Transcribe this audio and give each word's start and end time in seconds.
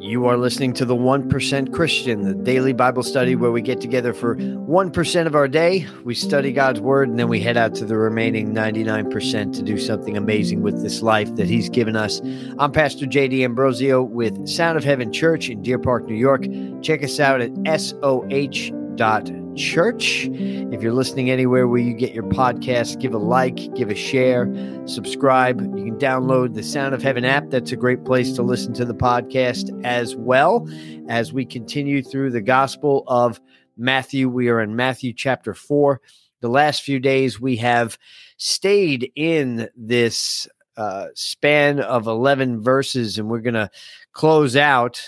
You 0.00 0.24
are 0.26 0.38
listening 0.38 0.72
to 0.74 0.86
the 0.86 0.96
1% 0.96 1.74
Christian, 1.74 2.22
the 2.22 2.32
daily 2.32 2.72
Bible 2.72 3.02
study 3.02 3.36
where 3.36 3.52
we 3.52 3.60
get 3.60 3.82
together 3.82 4.14
for 4.14 4.36
1% 4.36 5.26
of 5.26 5.34
our 5.34 5.46
day. 5.46 5.86
We 6.04 6.14
study 6.14 6.52
God's 6.52 6.80
word 6.80 7.10
and 7.10 7.18
then 7.18 7.28
we 7.28 7.38
head 7.38 7.58
out 7.58 7.74
to 7.74 7.84
the 7.84 7.98
remaining 7.98 8.54
99% 8.54 9.52
to 9.52 9.62
do 9.62 9.76
something 9.76 10.16
amazing 10.16 10.62
with 10.62 10.82
this 10.82 11.02
life 11.02 11.36
that 11.36 11.48
He's 11.48 11.68
given 11.68 11.96
us. 11.96 12.22
I'm 12.58 12.72
Pastor 12.72 13.04
JD 13.04 13.44
Ambrosio 13.44 14.02
with 14.02 14.48
Sound 14.48 14.78
of 14.78 14.84
Heaven 14.84 15.12
Church 15.12 15.50
in 15.50 15.60
Deer 15.60 15.78
Park, 15.78 16.06
New 16.06 16.14
York. 16.14 16.46
Check 16.80 17.04
us 17.04 17.20
out 17.20 17.42
at 17.42 17.50
soh.church. 19.60 20.28
If 20.32 20.82
you're 20.82 20.94
listening 20.94 21.30
anywhere 21.30 21.68
where 21.68 21.80
you 21.80 21.92
get 21.92 22.14
your 22.14 22.24
podcast, 22.24 22.98
give 22.98 23.12
a 23.12 23.18
like, 23.18 23.74
give 23.74 23.90
a 23.90 23.94
share, 23.94 24.50
subscribe. 24.86 25.60
You 25.60 25.84
can 25.84 25.98
download 25.98 26.54
the 26.54 26.62
Sound 26.62 26.94
of 26.94 27.02
Heaven 27.02 27.24
app. 27.24 27.50
That's 27.50 27.72
a 27.72 27.76
great 27.76 28.04
place 28.04 28.32
to 28.34 28.42
listen 28.42 28.72
to 28.74 28.84
the 28.84 28.94
podcast 28.94 29.84
as 29.84 30.16
well 30.16 30.66
as 31.08 31.32
we 31.32 31.44
continue 31.44 32.02
through 32.02 32.30
the 32.30 32.40
Gospel 32.40 33.04
of 33.06 33.40
Matthew. 33.76 34.28
We 34.28 34.48
are 34.48 34.60
in 34.60 34.76
Matthew 34.76 35.12
chapter 35.12 35.52
4. 35.52 36.00
The 36.40 36.48
last 36.48 36.82
few 36.82 36.98
days 36.98 37.38
we 37.38 37.56
have 37.56 37.98
stayed 38.38 39.12
in 39.14 39.68
this 39.76 40.48
uh, 40.76 41.08
span 41.14 41.80
of 41.80 42.06
11 42.06 42.62
verses, 42.62 43.18
and 43.18 43.28
we're 43.28 43.40
going 43.40 43.54
to 43.54 43.70
close 44.12 44.56
out 44.56 45.02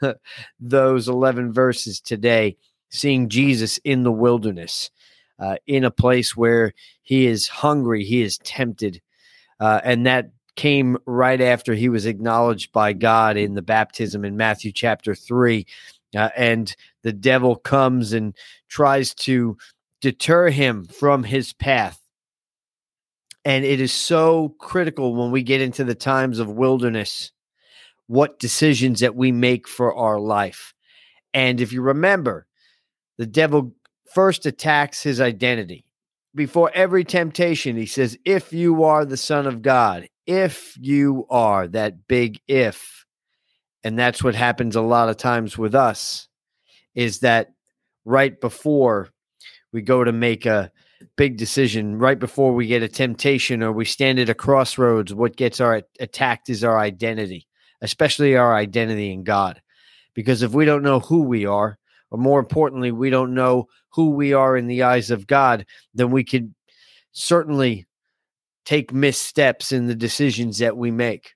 those 0.60 1.08
11 1.08 1.52
verses 1.52 2.00
today, 2.00 2.56
seeing 2.90 3.28
Jesus 3.28 3.78
in 3.78 4.02
the 4.02 4.12
wilderness 4.12 4.90
uh, 5.38 5.56
in 5.66 5.84
a 5.84 5.90
place 5.90 6.36
where 6.36 6.74
he 7.02 7.26
is 7.26 7.48
hungry, 7.48 8.04
he 8.04 8.22
is 8.22 8.38
tempted. 8.38 9.00
Uh, 9.58 9.80
and 9.82 10.06
that 10.06 10.30
came 10.56 10.98
right 11.06 11.40
after 11.40 11.74
he 11.74 11.88
was 11.88 12.06
acknowledged 12.06 12.72
by 12.72 12.92
God 12.92 13.36
in 13.36 13.54
the 13.54 13.62
baptism 13.62 14.24
in 14.24 14.36
Matthew 14.36 14.72
chapter 14.72 15.14
3. 15.14 15.66
Uh, 16.14 16.28
and 16.36 16.74
the 17.02 17.12
devil 17.12 17.56
comes 17.56 18.12
and 18.12 18.36
tries 18.68 19.14
to 19.14 19.56
deter 20.00 20.50
him 20.50 20.84
from 20.84 21.24
his 21.24 21.52
path. 21.52 21.98
And 23.44 23.64
it 23.64 23.80
is 23.80 23.92
so 23.92 24.54
critical 24.58 25.14
when 25.14 25.30
we 25.30 25.42
get 25.42 25.62
into 25.62 25.84
the 25.84 25.94
times 25.94 26.38
of 26.38 26.50
wilderness 26.50 27.32
what 28.06 28.38
decisions 28.38 29.00
that 29.00 29.14
we 29.14 29.30
make 29.32 29.68
for 29.68 29.94
our 29.94 30.18
life. 30.18 30.74
And 31.32 31.60
if 31.60 31.72
you 31.72 31.80
remember, 31.80 32.46
the 33.20 33.26
devil 33.26 33.74
first 34.14 34.46
attacks 34.46 35.02
his 35.02 35.20
identity. 35.20 35.84
Before 36.34 36.70
every 36.72 37.04
temptation, 37.04 37.76
he 37.76 37.84
says, 37.84 38.16
If 38.24 38.50
you 38.50 38.84
are 38.84 39.04
the 39.04 39.18
Son 39.18 39.46
of 39.46 39.60
God, 39.60 40.08
if 40.26 40.74
you 40.80 41.26
are 41.28 41.68
that 41.68 42.08
big 42.08 42.40
if. 42.48 43.04
And 43.84 43.98
that's 43.98 44.24
what 44.24 44.34
happens 44.34 44.74
a 44.74 44.80
lot 44.80 45.10
of 45.10 45.18
times 45.18 45.58
with 45.58 45.74
us 45.74 46.28
is 46.94 47.18
that 47.18 47.52
right 48.06 48.40
before 48.40 49.10
we 49.70 49.82
go 49.82 50.02
to 50.02 50.12
make 50.12 50.46
a 50.46 50.72
big 51.18 51.36
decision, 51.36 51.98
right 51.98 52.18
before 52.18 52.54
we 52.54 52.66
get 52.66 52.82
a 52.82 52.88
temptation 52.88 53.62
or 53.62 53.70
we 53.70 53.84
stand 53.84 54.18
at 54.18 54.30
a 54.30 54.34
crossroads, 54.34 55.12
what 55.12 55.36
gets 55.36 55.60
our 55.60 55.82
attacked 56.00 56.48
is 56.48 56.64
our 56.64 56.78
identity, 56.78 57.46
especially 57.82 58.34
our 58.34 58.54
identity 58.54 59.12
in 59.12 59.24
God. 59.24 59.60
Because 60.14 60.42
if 60.42 60.52
we 60.52 60.64
don't 60.64 60.82
know 60.82 61.00
who 61.00 61.20
we 61.20 61.44
are, 61.44 61.78
or 62.10 62.18
more 62.18 62.40
importantly, 62.40 62.92
we 62.92 63.10
don't 63.10 63.34
know 63.34 63.68
who 63.90 64.10
we 64.10 64.32
are 64.32 64.56
in 64.56 64.66
the 64.66 64.82
eyes 64.82 65.10
of 65.10 65.26
God, 65.26 65.66
then 65.94 66.10
we 66.10 66.24
could 66.24 66.54
certainly 67.12 67.86
take 68.64 68.92
missteps 68.92 69.72
in 69.72 69.86
the 69.86 69.94
decisions 69.94 70.58
that 70.58 70.76
we 70.76 70.90
make. 70.90 71.34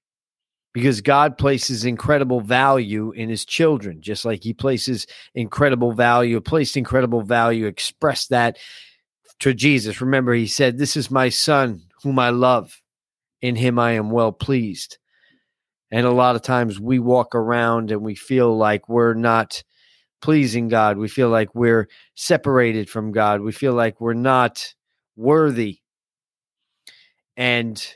Because 0.73 1.01
God 1.01 1.39
places 1.39 1.85
incredible 1.85 2.41
value 2.41 3.13
in 3.13 3.29
his 3.29 3.45
children, 3.45 4.01
just 4.01 4.25
like 4.25 4.43
he 4.43 4.53
places 4.53 5.07
incredible 5.35 5.93
value, 5.93 6.41
placed 6.41 6.77
incredible 6.77 7.23
value, 7.23 7.67
expressed 7.67 8.31
that 8.31 8.57
to 9.39 9.55
Jesus. 9.55 10.01
Remember, 10.01 10.35
he 10.35 10.49
said, 10.49 10.79
This 10.79 10.97
is 10.97 11.13
my 11.13 11.29
son 11.29 11.83
whom 12.03 12.19
I 12.19 12.31
love. 12.31 12.81
In 13.41 13.57
him 13.57 13.79
I 13.79 13.93
am 13.93 14.11
well 14.11 14.33
pleased. 14.33 14.99
And 15.91 16.07
a 16.07 16.13
lot 16.13 16.35
of 16.35 16.43
times 16.43 16.81
we 16.81 16.99
walk 16.99 17.35
around 17.37 17.93
and 17.93 18.01
we 18.03 18.15
feel 18.17 18.57
like 18.57 18.89
we're 18.89 19.15
not 19.15 19.63
pleasing 20.25 20.69
God. 20.69 20.97
We 20.97 21.09
feel 21.09 21.29
like 21.29 21.55
we're 21.55 21.87
separated 22.15 22.89
from 22.89 23.13
God. 23.13 23.43
We 23.43 23.53
feel 23.53 23.75
like 23.75 24.01
we're 24.01 24.15
not 24.15 24.73
worthy. 25.17 25.81
And 27.37 27.87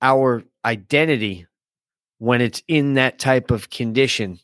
our 0.00 0.44
identity, 0.64 1.48
when 2.18 2.40
it's 2.40 2.62
in 2.68 2.94
that 2.94 3.18
type 3.18 3.50
of 3.50 3.68
condition, 3.68 4.38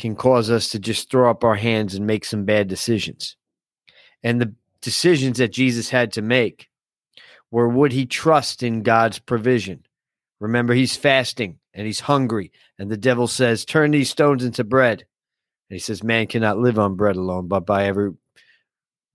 can 0.00 0.16
cause 0.16 0.50
us 0.50 0.70
to 0.70 0.80
just 0.80 1.12
throw 1.12 1.30
up 1.30 1.44
our 1.44 1.54
hands 1.54 1.94
and 1.94 2.08
make 2.08 2.24
some 2.24 2.44
bad 2.44 2.66
decisions. 2.66 3.36
And 4.24 4.40
the 4.40 4.52
decisions 4.80 5.38
that 5.38 5.52
Jesus 5.52 5.90
had 5.90 6.10
to 6.14 6.22
make 6.22 6.70
were 7.52 7.68
would 7.68 7.92
he 7.92 8.04
trust 8.04 8.64
in 8.64 8.82
God's 8.82 9.20
provision? 9.20 9.86
Remember, 10.40 10.74
he's 10.74 10.96
fasting 10.96 11.60
and 11.72 11.86
he's 11.86 12.00
hungry, 12.00 12.50
and 12.80 12.90
the 12.90 12.96
devil 12.96 13.28
says, 13.28 13.64
Turn 13.64 13.92
these 13.92 14.10
stones 14.10 14.42
into 14.42 14.64
bread. 14.64 15.04
And 15.70 15.76
he 15.76 15.78
says, 15.78 16.02
Man 16.02 16.26
cannot 16.26 16.58
live 16.58 16.78
on 16.78 16.96
bread 16.96 17.16
alone, 17.16 17.48
but 17.48 17.66
by 17.66 17.84
every 17.84 18.12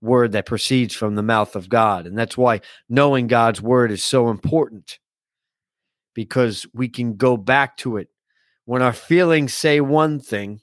word 0.00 0.32
that 0.32 0.46
proceeds 0.46 0.94
from 0.94 1.14
the 1.14 1.22
mouth 1.22 1.56
of 1.56 1.68
God. 1.68 2.06
And 2.06 2.16
that's 2.16 2.36
why 2.36 2.60
knowing 2.88 3.26
God's 3.26 3.60
word 3.60 3.90
is 3.90 4.04
so 4.04 4.28
important 4.28 4.98
because 6.14 6.66
we 6.72 6.88
can 6.88 7.16
go 7.16 7.36
back 7.36 7.76
to 7.78 7.96
it. 7.96 8.08
When 8.66 8.82
our 8.82 8.92
feelings 8.92 9.52
say 9.54 9.80
one 9.80 10.20
thing, 10.20 10.60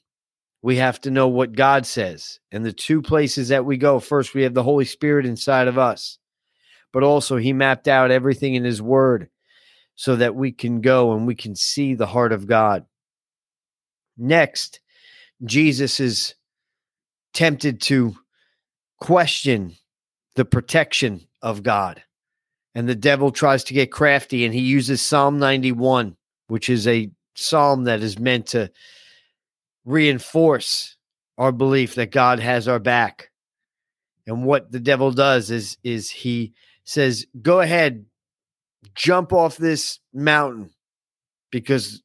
we 0.62 0.78
have 0.78 1.01
to 1.01 1.12
know 1.12 1.28
what 1.28 1.53
God 1.53 1.85
says. 1.85 2.40
And 2.51 2.66
the 2.66 2.72
two 2.72 3.01
places 3.01 3.50
that 3.50 3.66
we 3.66 3.78
go 3.78 4.00
first, 4.00 4.34
we 4.34 4.44
have 4.44 4.53
the 4.53 4.63
Holy 4.63 4.85
Spirit 4.85 5.25
inside 5.25 5.68
of 5.68 5.78
us, 5.78 6.19
but 6.94 7.03
also 7.03 7.38
He 7.38 7.51
mapped 7.51 7.88
out 7.88 8.12
everything 8.12 8.56
in 8.56 8.63
His 8.63 8.81
Word 8.81 9.30
so 9.96 10.16
that 10.16 10.35
we 10.35 10.51
can 10.51 10.81
go 10.81 11.13
and 11.13 11.28
we 11.28 11.35
can 11.35 11.56
see 11.56 11.96
the 11.96 12.07
heart 12.07 12.31
of 12.31 12.47
God. 12.47 12.85
Next, 14.18 14.80
Jesus 15.44 16.00
is 16.00 16.35
tempted 17.34 17.81
to 17.81 18.16
question 19.00 19.75
the 20.35 20.46
protection 20.46 21.28
of 21.41 21.63
God. 21.63 22.03
And 22.74 22.88
the 22.88 22.96
devil 22.96 23.31
tries 23.31 23.63
to 23.66 23.74
get 23.74 23.91
crafty 23.91 24.46
and 24.46 24.53
he 24.53 24.62
uses 24.62 25.01
Psalm 25.01 25.40
91, 25.40 26.16
which 26.47 26.69
is 26.69 26.88
a 26.88 27.12
psalm 27.35 27.85
that 27.85 28.01
is 28.01 28.19
meant 28.19 28.47
to 28.47 28.72
reinforce 29.84 30.96
our 31.38 31.51
belief 31.51 31.96
that 31.96 32.12
God 32.12 32.40
has 32.40 32.68
our 32.68 32.80
back. 32.80 33.31
And 34.28 34.46
what 34.46 34.72
the 34.72 34.80
devil 34.80 35.12
does 35.12 35.50
is 35.50 35.78
is 35.84 36.09
he 36.09 36.53
says, 36.84 37.25
"Go 37.41 37.59
ahead, 37.59 38.06
jump 38.96 39.34
off 39.34 39.57
this 39.57 40.00
mountain 40.13 40.72
because 41.51 42.03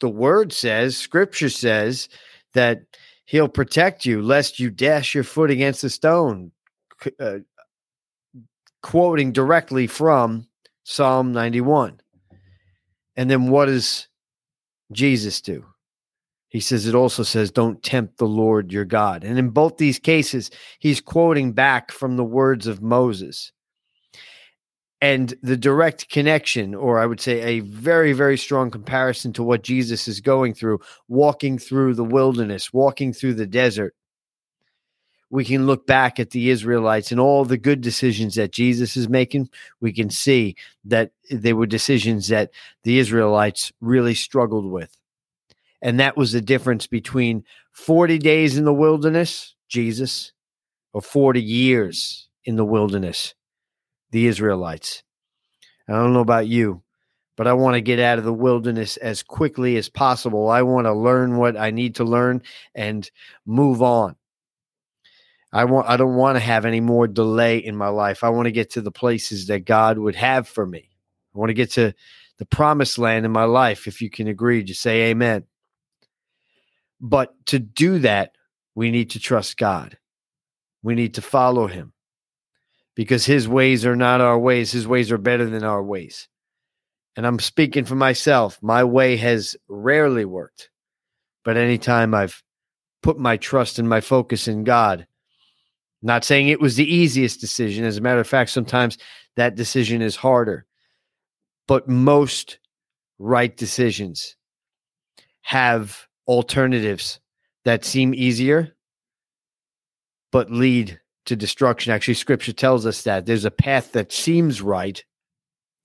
the 0.00 0.08
word 0.08 0.52
says, 0.52 0.96
scripture 0.96 1.48
says 1.48 2.08
that 2.54 2.82
he'll 3.26 3.48
protect 3.48 4.04
you 4.04 4.22
lest 4.22 4.58
you 4.58 4.70
dash 4.70 5.14
your 5.14 5.24
foot 5.24 5.50
against 5.50 5.84
a 5.84 5.90
stone. 5.90 6.50
Uh, 7.20 7.38
quoting 8.82 9.32
directly 9.32 9.86
from 9.86 10.46
Psalm 10.84 11.32
91. 11.32 12.00
And 13.16 13.30
then 13.30 13.48
what 13.48 13.66
does 13.66 14.08
Jesus 14.92 15.40
do? 15.40 15.64
He 16.48 16.60
says, 16.60 16.86
it 16.86 16.94
also 16.94 17.22
says, 17.22 17.50
don't 17.50 17.82
tempt 17.82 18.18
the 18.18 18.26
Lord 18.26 18.72
your 18.72 18.84
God. 18.84 19.24
And 19.24 19.38
in 19.38 19.48
both 19.48 19.78
these 19.78 19.98
cases, 19.98 20.50
he's 20.78 21.00
quoting 21.00 21.52
back 21.52 21.90
from 21.90 22.16
the 22.16 22.24
words 22.24 22.66
of 22.66 22.82
Moses 22.82 23.52
and 25.04 25.34
the 25.42 25.58
direct 25.58 26.08
connection, 26.08 26.74
or 26.74 26.98
I 26.98 27.04
would 27.04 27.20
say 27.20 27.42
a 27.42 27.60
very, 27.60 28.14
very 28.14 28.38
strong 28.38 28.70
comparison 28.70 29.34
to 29.34 29.42
what 29.42 29.62
Jesus 29.62 30.08
is 30.08 30.22
going 30.22 30.54
through, 30.54 30.80
walking 31.08 31.58
through 31.58 31.92
the 31.92 32.02
wilderness, 32.02 32.72
walking 32.72 33.12
through 33.12 33.34
the 33.34 33.46
desert. 33.46 33.94
We 35.28 35.44
can 35.44 35.66
look 35.66 35.86
back 35.86 36.18
at 36.18 36.30
the 36.30 36.48
Israelites 36.48 37.12
and 37.12 37.20
all 37.20 37.44
the 37.44 37.58
good 37.58 37.82
decisions 37.82 38.36
that 38.36 38.50
Jesus 38.50 38.96
is 38.96 39.06
making. 39.06 39.50
We 39.78 39.92
can 39.92 40.08
see 40.08 40.56
that 40.86 41.10
they 41.30 41.52
were 41.52 41.66
decisions 41.66 42.28
that 42.28 42.52
the 42.82 42.98
Israelites 42.98 43.72
really 43.82 44.14
struggled 44.14 44.72
with. 44.72 44.96
And 45.82 46.00
that 46.00 46.16
was 46.16 46.32
the 46.32 46.40
difference 46.40 46.86
between 46.86 47.44
40 47.72 48.16
days 48.20 48.56
in 48.56 48.64
the 48.64 48.72
wilderness, 48.72 49.54
Jesus, 49.68 50.32
or 50.94 51.02
40 51.02 51.42
years 51.42 52.30
in 52.46 52.56
the 52.56 52.64
wilderness, 52.64 53.34
the 54.14 54.28
Israelites. 54.28 55.02
I 55.88 55.92
don't 55.92 56.12
know 56.12 56.20
about 56.20 56.46
you, 56.46 56.84
but 57.36 57.48
I 57.48 57.52
want 57.52 57.74
to 57.74 57.80
get 57.80 57.98
out 57.98 58.16
of 58.16 58.24
the 58.24 58.32
wilderness 58.32 58.96
as 58.96 59.24
quickly 59.24 59.76
as 59.76 59.88
possible. 59.88 60.48
I 60.48 60.62
want 60.62 60.86
to 60.86 60.94
learn 60.94 61.36
what 61.36 61.56
I 61.56 61.72
need 61.72 61.96
to 61.96 62.04
learn 62.04 62.42
and 62.76 63.10
move 63.44 63.82
on. 63.82 64.14
I 65.52 65.64
want 65.64 65.88
I 65.88 65.96
don't 65.96 66.14
want 66.14 66.36
to 66.36 66.40
have 66.40 66.64
any 66.64 66.80
more 66.80 67.08
delay 67.08 67.58
in 67.58 67.74
my 67.74 67.88
life. 67.88 68.22
I 68.22 68.28
want 68.28 68.46
to 68.46 68.52
get 68.52 68.70
to 68.70 68.80
the 68.80 68.92
places 68.92 69.48
that 69.48 69.64
God 69.64 69.98
would 69.98 70.14
have 70.14 70.46
for 70.46 70.64
me. 70.64 70.90
I 71.34 71.38
want 71.40 71.50
to 71.50 71.54
get 71.54 71.72
to 71.72 71.92
the 72.38 72.46
promised 72.46 72.98
land 72.98 73.26
in 73.26 73.32
my 73.32 73.44
life. 73.44 73.88
If 73.88 74.00
you 74.00 74.10
can 74.10 74.28
agree, 74.28 74.62
just 74.62 74.80
say 74.80 75.10
amen. 75.10 75.42
But 77.00 77.34
to 77.46 77.58
do 77.58 77.98
that, 77.98 78.36
we 78.76 78.92
need 78.92 79.10
to 79.10 79.18
trust 79.18 79.56
God. 79.56 79.98
We 80.84 80.94
need 80.94 81.14
to 81.14 81.22
follow 81.22 81.66
him 81.66 81.93
because 82.94 83.26
his 83.26 83.48
ways 83.48 83.84
are 83.84 83.96
not 83.96 84.20
our 84.20 84.38
ways. 84.38 84.72
His 84.72 84.86
ways 84.86 85.10
are 85.10 85.18
better 85.18 85.48
than 85.48 85.64
our 85.64 85.82
ways. 85.82 86.28
And 87.16 87.26
I'm 87.26 87.38
speaking 87.38 87.84
for 87.84 87.94
myself. 87.94 88.58
My 88.62 88.84
way 88.84 89.16
has 89.16 89.56
rarely 89.68 90.24
worked. 90.24 90.70
But 91.44 91.56
anytime 91.56 92.14
I've 92.14 92.42
put 93.02 93.18
my 93.18 93.36
trust 93.36 93.78
and 93.78 93.88
my 93.88 94.00
focus 94.00 94.48
in 94.48 94.64
God, 94.64 95.06
not 96.02 96.24
saying 96.24 96.48
it 96.48 96.60
was 96.60 96.76
the 96.76 96.92
easiest 96.92 97.40
decision. 97.40 97.84
As 97.84 97.96
a 97.96 98.00
matter 98.00 98.20
of 98.20 98.28
fact, 98.28 98.50
sometimes 98.50 98.98
that 99.36 99.54
decision 99.54 100.02
is 100.02 100.16
harder. 100.16 100.66
But 101.66 101.88
most 101.88 102.58
right 103.18 103.56
decisions 103.56 104.36
have 105.42 106.06
alternatives 106.26 107.20
that 107.64 107.84
seem 107.84 108.14
easier 108.14 108.74
but 110.32 110.50
lead 110.50 111.00
to 111.26 111.36
destruction. 111.36 111.92
Actually, 111.92 112.14
scripture 112.14 112.52
tells 112.52 112.86
us 112.86 113.02
that 113.02 113.26
there's 113.26 113.44
a 113.44 113.50
path 113.50 113.92
that 113.92 114.12
seems 114.12 114.60
right 114.60 115.02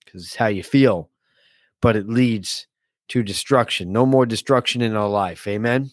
because 0.04 0.24
it's 0.24 0.36
how 0.36 0.48
you 0.48 0.64
feel, 0.64 1.10
but 1.82 1.96
it 1.96 2.10
leads 2.10 2.68
to 3.10 3.24
destruction. 3.24 3.92
No 3.92 4.06
more 4.06 4.26
destruction 4.26 4.82
in 4.82 4.96
our 4.96 5.10
life. 5.10 5.48
Amen. 5.48 5.92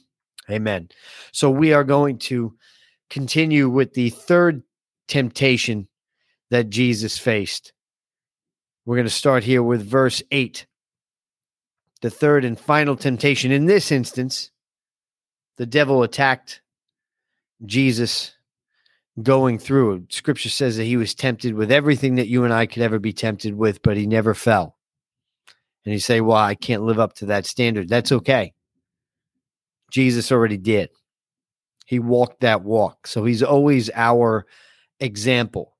Amen. 0.50 0.88
So 1.32 1.50
we 1.50 1.72
are 1.72 1.84
going 1.84 2.19
to 2.19 2.54
continue 3.10 3.69
with 3.69 3.94
the 3.94 4.10
third 4.10 4.62
temptation 5.08 5.88
that 6.50 6.70
Jesus 6.70 7.19
faced. 7.19 7.72
We're 8.84 8.96
going 8.96 9.06
to 9.06 9.10
start 9.10 9.44
here 9.44 9.62
with 9.62 9.84
verse 9.84 10.22
8. 10.31 10.66
The 12.02 12.10
third 12.10 12.44
and 12.44 12.58
final 12.58 12.96
temptation. 12.96 13.50
In 13.50 13.66
this 13.66 13.90
instance, 13.90 14.50
the 15.56 15.66
devil 15.66 16.02
attacked 16.02 16.60
Jesus 17.64 18.35
going 19.22 19.58
through. 19.58 20.06
Scripture 20.10 20.48
says 20.48 20.76
that 20.76 20.84
he 20.84 20.96
was 20.96 21.14
tempted 21.14 21.54
with 21.54 21.72
everything 21.72 22.16
that 22.16 22.28
you 22.28 22.44
and 22.44 22.52
I 22.52 22.66
could 22.66 22.82
ever 22.82 22.98
be 22.98 23.12
tempted 23.12 23.54
with, 23.54 23.82
but 23.82 23.96
he 23.96 24.06
never 24.06 24.34
fell. 24.34 24.76
And 25.84 25.92
you 25.92 26.00
say, 26.00 26.20
Well, 26.20 26.36
I 26.36 26.54
can't 26.54 26.82
live 26.82 26.98
up 26.98 27.14
to 27.14 27.26
that 27.26 27.46
standard. 27.46 27.88
That's 27.88 28.12
okay. 28.12 28.52
Jesus 29.90 30.32
already 30.32 30.58
did. 30.58 30.90
He 31.86 32.00
walked 32.00 32.40
that 32.40 32.62
walk. 32.62 33.06
So 33.06 33.24
he's 33.24 33.42
always 33.42 33.90
our 33.94 34.46
example. 34.98 35.76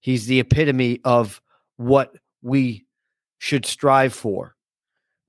He's 0.00 0.26
the 0.26 0.40
epitome 0.40 1.00
of 1.04 1.40
what 1.76 2.16
we 2.42 2.84
should 3.38 3.64
strive 3.64 4.12
for. 4.12 4.56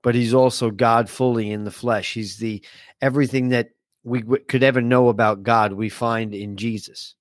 But 0.01 0.15
he's 0.15 0.33
also 0.33 0.71
God 0.71 1.09
fully 1.09 1.51
in 1.51 1.63
the 1.63 1.71
flesh. 1.71 2.13
He's 2.13 2.38
the 2.38 2.65
everything 3.01 3.50
that 3.50 3.69
we 4.03 4.21
w- 4.21 4.44
could 4.45 4.63
ever 4.63 4.81
know 4.81 5.09
about 5.09 5.44
God, 5.44 5.73
we 5.73 5.89
find 5.89 6.33
in 6.33 6.57
Jesus. 6.57 7.15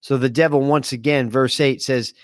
So 0.00 0.16
the 0.16 0.30
devil, 0.30 0.60
once 0.60 0.92
again, 0.92 1.30
verse 1.30 1.60
8 1.60 1.82
says, 1.82 2.14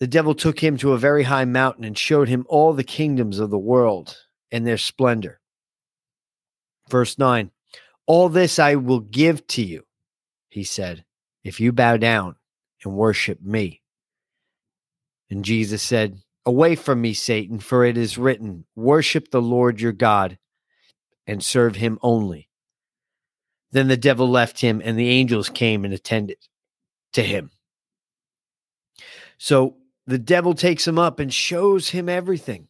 The 0.00 0.06
devil 0.06 0.34
took 0.34 0.60
him 0.60 0.76
to 0.78 0.92
a 0.92 0.98
very 0.98 1.24
high 1.24 1.44
mountain 1.44 1.84
and 1.84 1.96
showed 1.96 2.28
him 2.28 2.46
all 2.48 2.72
the 2.72 2.84
kingdoms 2.84 3.38
of 3.38 3.50
the 3.50 3.58
world 3.58 4.16
and 4.50 4.66
their 4.66 4.78
splendor. 4.78 5.40
Verse 6.88 7.18
9, 7.18 7.50
All 8.06 8.28
this 8.28 8.58
I 8.58 8.76
will 8.76 9.00
give 9.00 9.46
to 9.48 9.62
you, 9.62 9.84
he 10.48 10.64
said, 10.64 11.04
if 11.44 11.60
you 11.60 11.72
bow 11.72 11.96
down 11.96 12.36
and 12.84 12.94
worship 12.94 13.40
me. 13.42 13.82
And 15.30 15.44
Jesus 15.44 15.82
said, 15.82 16.20
Away 16.46 16.76
from 16.76 17.02
me, 17.02 17.12
Satan, 17.12 17.58
for 17.58 17.84
it 17.84 17.98
is 17.98 18.16
written, 18.16 18.64
Worship 18.74 19.30
the 19.30 19.42
Lord 19.42 19.80
your 19.80 19.92
God 19.92 20.38
and 21.26 21.42
serve 21.42 21.76
him 21.76 21.98
only. 22.00 22.47
Then 23.70 23.88
the 23.88 23.96
devil 23.96 24.28
left 24.28 24.60
him, 24.60 24.80
and 24.84 24.98
the 24.98 25.10
angels 25.10 25.48
came 25.48 25.84
and 25.84 25.92
attended 25.92 26.38
to 27.12 27.22
him. 27.22 27.50
So 29.38 29.76
the 30.06 30.18
devil 30.18 30.54
takes 30.54 30.86
him 30.86 30.98
up 30.98 31.20
and 31.20 31.32
shows 31.32 31.88
him 31.90 32.08
everything, 32.08 32.68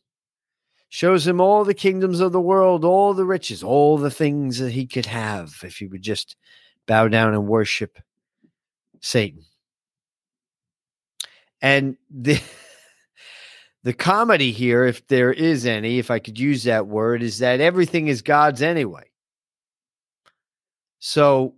shows 0.88 1.26
him 1.26 1.40
all 1.40 1.64
the 1.64 1.74
kingdoms 1.74 2.20
of 2.20 2.32
the 2.32 2.40
world, 2.40 2.84
all 2.84 3.14
the 3.14 3.24
riches, 3.24 3.62
all 3.62 3.96
the 3.96 4.10
things 4.10 4.58
that 4.58 4.72
he 4.72 4.86
could 4.86 5.06
have 5.06 5.54
if 5.62 5.76
he 5.76 5.86
would 5.86 6.02
just 6.02 6.36
bow 6.86 7.08
down 7.08 7.34
and 7.34 7.46
worship 7.46 7.98
Satan. 9.00 9.44
And 11.62 11.96
the 12.10 12.40
the 13.84 13.92
comedy 13.92 14.52
here, 14.52 14.84
if 14.84 15.06
there 15.06 15.32
is 15.32 15.64
any, 15.64 15.98
if 15.98 16.10
I 16.10 16.18
could 16.18 16.38
use 16.38 16.64
that 16.64 16.86
word, 16.86 17.22
is 17.22 17.38
that 17.38 17.60
everything 17.60 18.08
is 18.08 18.22
God's 18.22 18.62
anyway. 18.62 19.07
So 20.98 21.54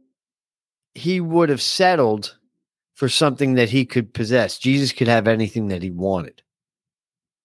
he 0.94 1.20
would 1.20 1.48
have 1.48 1.62
settled 1.62 2.37
for 2.94 3.08
something 3.08 3.54
that 3.54 3.70
he 3.70 3.87
could 3.87 4.12
possess. 4.12 4.58
Jesus 4.58 4.92
could 4.92 5.08
have 5.08 5.26
anything 5.26 5.69
that 5.69 5.82
he 5.82 5.90
wanted. 5.90 6.42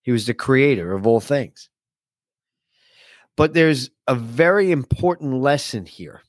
He 0.02 0.12
was 0.12 0.26
the 0.26 0.34
creator 0.34 0.94
of 0.94 1.08
all 1.08 1.20
things. 1.20 1.70
But 3.38 3.54
there's 3.54 3.90
a 4.08 4.16
very 4.16 4.72
important 4.72 5.42
lesson 5.42 5.86
here. 5.86 6.22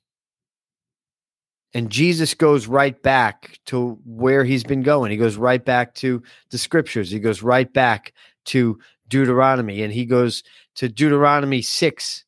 And 1.74 1.90
Jesus 1.90 2.34
goes 2.34 2.66
right 2.66 3.00
back 3.02 3.58
to 3.66 3.98
where 4.06 4.44
he's 4.44 4.64
been 4.64 4.82
going. 4.82 5.10
He 5.10 5.16
goes 5.16 5.36
right 5.36 5.62
back 5.62 5.94
to 5.96 6.22
the 6.50 6.58
scriptures. 6.58 7.10
He 7.10 7.18
goes 7.18 7.42
right 7.42 7.70
back 7.70 8.14
to 8.46 8.78
Deuteronomy 9.08 9.82
and 9.82 9.92
he 9.92 10.04
goes 10.04 10.42
to 10.76 10.88
Deuteronomy 10.88 11.62
6 11.62 12.24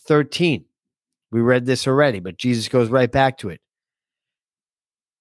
13. 0.00 0.64
We 1.32 1.40
read 1.40 1.64
this 1.64 1.88
already, 1.88 2.20
but 2.20 2.36
Jesus 2.36 2.68
goes 2.68 2.90
right 2.90 3.10
back 3.10 3.38
to 3.38 3.48
it. 3.48 3.60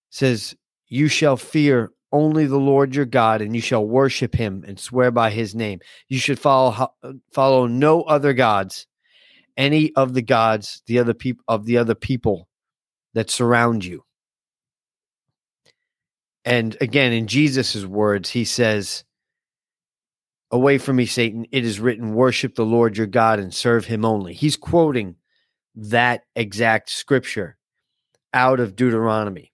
says, 0.10 0.56
You 0.90 1.08
shall 1.08 1.38
fear 1.38 1.92
only 2.12 2.46
the 2.46 2.58
Lord 2.58 2.94
your 2.94 3.06
God, 3.06 3.42
and 3.42 3.56
you 3.56 3.62
shall 3.62 3.86
worship 3.86 4.36
him 4.36 4.66
and 4.68 4.78
swear 4.78 5.10
by 5.10 5.32
his 5.32 5.56
name. 5.56 5.80
You 6.10 6.20
should 6.20 6.38
follow 6.38 6.94
follow 7.32 7.66
no 7.66 8.02
other 8.02 8.34
gods, 8.34 8.88
any 9.56 9.94
of 9.96 10.14
the 10.14 10.22
gods, 10.22 10.84
the 10.86 11.00
other 11.00 11.14
people 11.14 11.46
of 11.48 11.66
the 11.66 11.78
other 11.78 11.96
people 11.96 12.50
that 13.14 13.30
surround 13.30 13.86
you. 13.86 14.04
And 16.44 16.76
again, 16.82 17.14
in 17.14 17.28
Jesus' 17.28 17.86
words, 17.86 18.32
he 18.32 18.44
says, 18.44 19.06
Away 20.52 20.78
from 20.78 20.98
me, 20.98 21.06
Satan. 21.06 21.46
It 21.54 21.64
is 21.64 21.80
written, 21.80 22.14
Worship 22.16 22.56
the 22.56 22.66
Lord 22.66 22.98
your 22.98 23.08
God 23.08 23.40
and 23.40 23.54
serve 23.54 23.86
him 23.86 24.04
only. 24.04 24.34
He's 24.34 24.58
quoting 24.58 25.16
that 25.76 26.24
exact 26.36 26.90
scripture 26.90 27.58
out 28.34 28.60
of 28.60 28.76
Deuteronomy, 28.76 29.52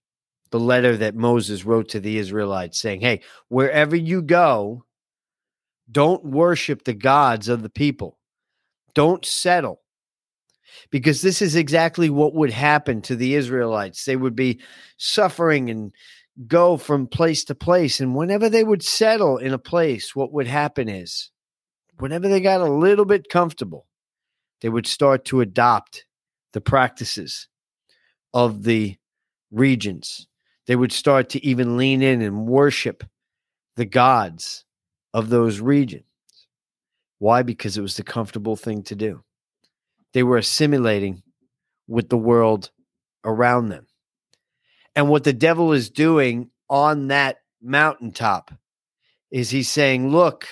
the 0.52 0.60
letter 0.60 0.98
that 0.98 1.16
Moses 1.16 1.66
wrote 1.66 1.90
to 1.90 2.00
the 2.00 2.18
Israelites 2.18 2.80
saying, 2.80 3.02
Hey, 3.02 3.22
wherever 3.50 3.96
you 3.96 4.22
go, 4.22 4.86
don't 5.90 6.24
worship 6.26 6.84
the 6.84 6.94
gods 6.94 7.48
of 7.48 7.62
the 7.64 7.70
people, 7.70 8.18
don't 8.94 9.26
settle. 9.26 9.82
Because 10.92 11.22
this 11.22 11.42
is 11.42 11.56
exactly 11.56 12.10
what 12.10 12.36
would 12.36 12.52
happen 12.52 13.02
to 13.04 13.16
the 13.16 13.36
Israelites. 13.36 14.06
They 14.06 14.16
would 14.16 14.36
be 14.36 14.60
suffering 14.98 15.70
and 15.70 15.92
go 16.46 16.78
from 16.78 17.08
place 17.08 17.44
to 17.46 17.56
place. 17.56 18.00
And 18.00 18.16
whenever 18.16 18.50
they 18.50 18.64
would 18.64 18.84
settle 18.84 19.38
in 19.38 19.54
a 19.54 19.58
place, 19.58 20.16
what 20.16 20.32
would 20.34 20.48
happen 20.48 20.88
is, 20.88 21.32
whenever 21.98 22.28
they 22.28 22.42
got 22.42 22.62
a 22.62 22.72
little 22.72 23.06
bit 23.06 23.30
comfortable, 23.30 23.88
they 24.62 24.70
would 24.70 24.88
start 24.88 25.26
to 25.26 25.42
adopt 25.42 26.06
the 26.58 26.62
practices 26.62 27.48
of 28.34 28.64
the 28.64 28.98
regions. 29.52 30.26
They 30.66 30.76
would 30.76 30.92
start 30.92 31.30
to 31.30 31.46
even 31.46 31.78
lean 31.78 32.02
in 32.02 32.24
and 32.24 32.48
worship 32.48 33.04
the 33.76 33.86
gods 33.86 34.66
of 35.14 35.30
those 35.30 35.60
regions. 35.60 36.04
Why? 37.20 37.44
Because 37.44 37.78
it 37.78 37.84
was 37.84 37.96
the 37.96 38.02
comfortable 38.02 38.56
thing 38.56 38.82
to 38.86 38.96
do. 38.96 39.24
They 40.14 40.24
were 40.24 40.38
assimilating 40.38 41.22
with 41.88 42.10
the 42.10 42.18
world 42.18 42.72
around 43.24 43.70
them. 43.70 43.86
And 44.96 45.10
what 45.10 45.26
the 45.26 45.34
devil 45.34 45.74
is 45.74 45.92
doing 45.92 46.50
on 46.72 47.10
that 47.10 47.38
mountaintop 47.62 48.50
is 49.30 49.52
he's 49.52 49.70
saying, 49.70 50.10
Look, 50.10 50.48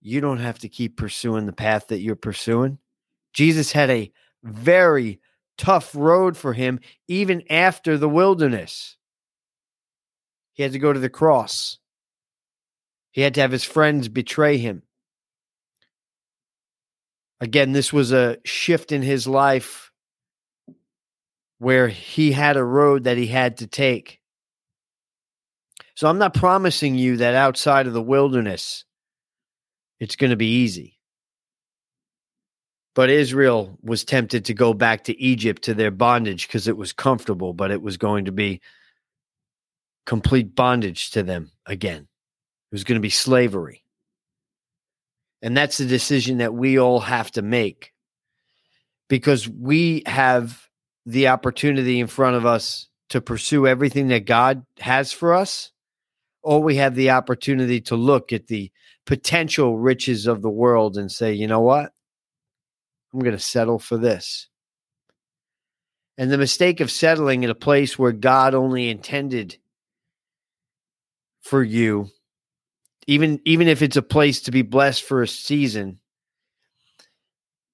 you 0.00 0.22
don't 0.22 0.38
have 0.38 0.60
to 0.60 0.70
keep 0.70 0.96
pursuing 0.96 1.44
the 1.44 1.52
path 1.52 1.88
that 1.88 2.00
you're 2.00 2.16
pursuing. 2.16 2.78
Jesus 3.34 3.70
had 3.72 3.90
a 3.90 4.10
very 4.42 5.20
tough 5.56 5.94
road 5.94 6.36
for 6.36 6.52
him, 6.52 6.80
even 7.08 7.42
after 7.50 7.98
the 7.98 8.08
wilderness. 8.08 8.96
He 10.54 10.62
had 10.62 10.72
to 10.72 10.78
go 10.78 10.92
to 10.92 11.00
the 11.00 11.08
cross. 11.08 11.78
He 13.12 13.22
had 13.22 13.34
to 13.34 13.40
have 13.40 13.52
his 13.52 13.64
friends 13.64 14.08
betray 14.08 14.58
him. 14.58 14.82
Again, 17.40 17.72
this 17.72 17.92
was 17.92 18.12
a 18.12 18.38
shift 18.44 18.90
in 18.90 19.02
his 19.02 19.26
life 19.26 19.92
where 21.58 21.88
he 21.88 22.32
had 22.32 22.56
a 22.56 22.64
road 22.64 23.04
that 23.04 23.16
he 23.16 23.26
had 23.26 23.58
to 23.58 23.66
take. 23.66 24.20
So 25.94 26.08
I'm 26.08 26.18
not 26.18 26.34
promising 26.34 26.96
you 26.96 27.16
that 27.18 27.34
outside 27.34 27.86
of 27.86 27.92
the 27.92 28.02
wilderness, 28.02 28.84
it's 29.98 30.16
going 30.16 30.30
to 30.30 30.36
be 30.36 30.62
easy. 30.62 30.97
But 32.98 33.10
Israel 33.10 33.78
was 33.80 34.02
tempted 34.02 34.46
to 34.46 34.54
go 34.54 34.74
back 34.74 35.04
to 35.04 35.16
Egypt 35.22 35.62
to 35.62 35.72
their 35.72 35.92
bondage 35.92 36.48
because 36.48 36.66
it 36.66 36.76
was 36.76 36.92
comfortable, 36.92 37.52
but 37.52 37.70
it 37.70 37.80
was 37.80 37.96
going 37.96 38.24
to 38.24 38.32
be 38.32 38.60
complete 40.04 40.56
bondage 40.56 41.12
to 41.12 41.22
them 41.22 41.52
again. 41.64 42.08
It 42.72 42.74
was 42.74 42.82
going 42.82 42.96
to 42.96 43.00
be 43.00 43.08
slavery. 43.08 43.84
And 45.42 45.56
that's 45.56 45.78
the 45.78 45.86
decision 45.86 46.38
that 46.38 46.54
we 46.54 46.76
all 46.76 46.98
have 46.98 47.30
to 47.30 47.40
make 47.40 47.92
because 49.08 49.48
we 49.48 50.02
have 50.06 50.66
the 51.06 51.28
opportunity 51.28 52.00
in 52.00 52.08
front 52.08 52.34
of 52.34 52.46
us 52.46 52.88
to 53.10 53.20
pursue 53.20 53.68
everything 53.68 54.08
that 54.08 54.26
God 54.26 54.66
has 54.80 55.12
for 55.12 55.34
us, 55.34 55.70
or 56.42 56.60
we 56.60 56.74
have 56.74 56.96
the 56.96 57.10
opportunity 57.10 57.80
to 57.82 57.94
look 57.94 58.32
at 58.32 58.48
the 58.48 58.72
potential 59.06 59.78
riches 59.78 60.26
of 60.26 60.42
the 60.42 60.50
world 60.50 60.96
and 60.96 61.12
say, 61.12 61.32
you 61.32 61.46
know 61.46 61.60
what? 61.60 61.92
I'm 63.12 63.20
going 63.20 63.32
to 63.32 63.38
settle 63.38 63.78
for 63.78 63.96
this. 63.96 64.48
And 66.16 66.30
the 66.30 66.38
mistake 66.38 66.80
of 66.80 66.90
settling 66.90 67.44
in 67.44 67.50
a 67.50 67.54
place 67.54 67.98
where 67.98 68.12
God 68.12 68.54
only 68.54 68.90
intended 68.90 69.56
for 71.40 71.62
you 71.62 72.10
even 73.08 73.40
even 73.44 73.66
if 73.66 73.82
it's 73.82 73.96
a 73.96 74.02
place 74.02 74.42
to 74.42 74.50
be 74.52 74.62
blessed 74.62 75.02
for 75.02 75.22
a 75.22 75.28
season 75.28 75.98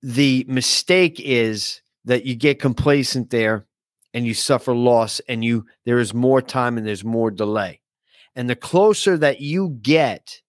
the 0.02 0.44
mistake 0.48 1.20
is 1.20 1.82
that 2.04 2.24
you 2.24 2.36
get 2.36 2.60
complacent 2.60 3.30
there 3.30 3.66
and 4.14 4.26
you 4.26 4.32
suffer 4.32 4.74
loss 4.74 5.20
and 5.28 5.44
you 5.44 5.66
there 5.84 5.98
is 5.98 6.14
more 6.14 6.40
time 6.40 6.78
and 6.78 6.86
there's 6.86 7.04
more 7.04 7.30
delay 7.30 7.80
and 8.36 8.48
the 8.48 8.56
closer 8.56 9.18
that 9.18 9.40
you 9.40 9.70
get 9.82 10.40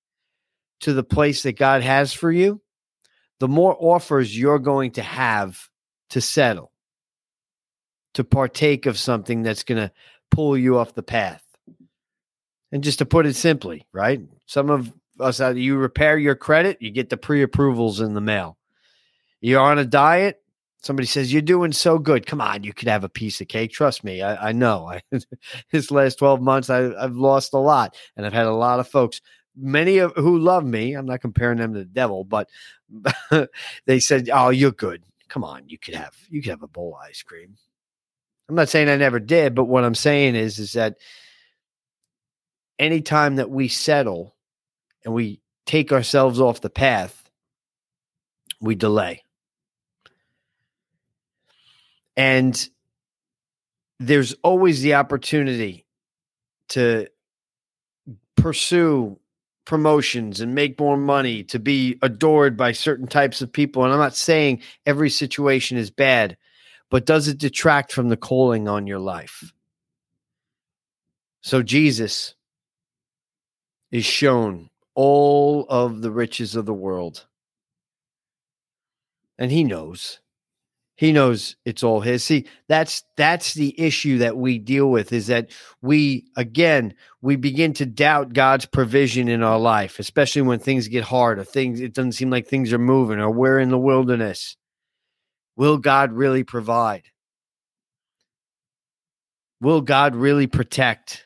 to 0.81 0.93
the 0.93 1.03
place 1.03 1.43
that 1.43 1.57
God 1.57 1.81
has 1.81 2.13
for 2.13 2.31
you 2.31 2.61
the 3.39 3.47
more 3.47 3.75
offers 3.79 4.37
you're 4.37 4.59
going 4.59 4.91
to 4.91 5.01
have 5.01 5.69
to 6.11 6.21
settle 6.21 6.71
to 8.13 8.23
partake 8.23 8.85
of 8.85 8.97
something 8.97 9.43
that's 9.43 9.63
going 9.63 9.81
to 9.81 9.91
pull 10.31 10.57
you 10.57 10.77
off 10.77 10.95
the 10.95 11.03
path 11.03 11.43
and 12.71 12.83
just 12.83 12.99
to 12.99 13.05
put 13.05 13.25
it 13.25 13.35
simply, 13.35 13.85
right? 13.93 14.21
Some 14.45 14.69
of 14.69 14.91
us, 15.19 15.39
uh, 15.39 15.49
you 15.49 15.77
repair 15.77 16.17
your 16.17 16.35
credit, 16.35 16.81
you 16.81 16.91
get 16.91 17.09
the 17.09 17.17
pre 17.17 17.41
approvals 17.41 18.01
in 18.01 18.13
the 18.13 18.21
mail. 18.21 18.57
You're 19.41 19.61
on 19.61 19.79
a 19.79 19.85
diet. 19.85 20.41
Somebody 20.81 21.07
says 21.07 21.33
you're 21.33 21.41
doing 21.41 21.71
so 21.71 21.97
good. 21.97 22.27
Come 22.27 22.41
on, 22.41 22.63
you 22.63 22.73
could 22.73 22.87
have 22.87 23.03
a 23.03 23.09
piece 23.09 23.41
of 23.41 23.47
cake. 23.47 23.71
Trust 23.71 24.03
me, 24.03 24.21
I, 24.21 24.49
I 24.49 24.51
know. 24.51 24.89
I, 24.89 25.01
this 25.71 25.89
last 25.89 26.19
12 26.19 26.41
months, 26.41 26.69
I, 26.69 26.93
I've 26.93 27.15
lost 27.15 27.53
a 27.53 27.57
lot, 27.57 27.95
and 28.15 28.25
I've 28.25 28.33
had 28.33 28.45
a 28.45 28.53
lot 28.53 28.79
of 28.79 28.87
folks 28.87 29.19
many 29.57 29.97
of 29.99 30.13
who 30.15 30.37
love 30.37 30.65
me. 30.65 30.93
I'm 30.93 31.05
not 31.05 31.21
comparing 31.21 31.57
them 31.57 31.73
to 31.73 31.79
the 31.79 31.85
devil, 31.85 32.23
but 32.23 32.49
they 33.85 33.99
said, 33.99 34.29
"Oh, 34.31 34.49
you're 34.49 34.71
good. 34.71 35.03
Come 35.27 35.43
on, 35.43 35.67
you 35.67 35.77
could 35.77 35.95
have 35.95 36.15
you 36.29 36.41
could 36.41 36.51
have 36.51 36.63
a 36.63 36.67
bowl 36.67 36.95
of 36.95 37.07
ice 37.07 37.23
cream." 37.23 37.55
I'm 38.47 38.55
not 38.55 38.69
saying 38.69 38.89
I 38.89 38.95
never 38.95 39.19
did, 39.19 39.55
but 39.55 39.65
what 39.65 39.83
I'm 39.83 39.95
saying 39.95 40.35
is 40.35 40.59
is 40.59 40.73
that 40.73 40.97
anytime 42.77 43.37
that 43.37 43.49
we 43.49 43.67
settle 43.67 44.35
and 45.03 45.13
we 45.13 45.41
take 45.65 45.91
ourselves 45.91 46.39
off 46.39 46.61
the 46.61 46.69
path, 46.69 47.29
we 48.61 48.75
delay. 48.75 49.23
And 52.17 52.69
there's 53.99 54.33
always 54.43 54.81
the 54.81 54.95
opportunity 54.95 55.85
to 56.69 57.07
pursue 58.35 59.19
promotions 59.65 60.39
and 60.41 60.55
make 60.55 60.79
more 60.79 60.97
money, 60.97 61.43
to 61.43 61.59
be 61.59 61.97
adored 62.01 62.55
by 62.55 62.71
certain 62.71 63.07
types 63.07 63.41
of 63.41 63.51
people. 63.51 63.83
And 63.83 63.91
I'm 63.91 63.99
not 63.99 64.15
saying 64.15 64.61
every 64.85 65.09
situation 65.09 65.77
is 65.77 65.89
bad, 65.89 66.37
but 66.89 67.05
does 67.05 67.27
it 67.27 67.37
detract 67.37 67.91
from 67.91 68.09
the 68.09 68.17
calling 68.17 68.67
on 68.67 68.87
your 68.87 68.99
life? 68.99 69.51
So, 71.41 71.61
Jesus, 71.61 72.35
is 73.91 74.05
shown 74.05 74.69
all 74.93 75.65
of 75.69 76.01
the 76.01 76.11
riches 76.11 76.55
of 76.55 76.65
the 76.65 76.73
world. 76.73 77.25
And 79.37 79.51
he 79.51 79.63
knows. 79.63 80.19
He 80.97 81.11
knows 81.11 81.57
it's 81.65 81.83
all 81.83 81.99
his. 81.99 82.23
See, 82.23 82.47
that's 82.69 83.03
that's 83.17 83.53
the 83.53 83.79
issue 83.79 84.19
that 84.19 84.37
we 84.37 84.59
deal 84.59 84.89
with 84.89 85.11
is 85.11 85.27
that 85.27 85.51
we 85.81 86.25
again, 86.37 86.93
we 87.21 87.35
begin 87.35 87.73
to 87.73 87.85
doubt 87.85 88.33
God's 88.33 88.65
provision 88.65 89.27
in 89.27 89.43
our 89.43 89.59
life, 89.59 89.99
especially 89.99 90.43
when 90.43 90.59
things 90.59 90.87
get 90.87 91.03
hard 91.03 91.37
or 91.37 91.43
things 91.43 91.81
it 91.81 91.93
doesn't 91.93 92.13
seem 92.13 92.29
like 92.29 92.47
things 92.47 92.71
are 92.71 92.79
moving 92.79 93.19
or 93.19 93.29
we're 93.29 93.59
in 93.59 93.69
the 93.69 93.77
wilderness. 93.77 94.55
Will 95.57 95.77
God 95.77 96.13
really 96.13 96.43
provide? 96.43 97.03
Will 99.61 99.81
God 99.81 100.15
really 100.15 100.47
protect? 100.47 101.25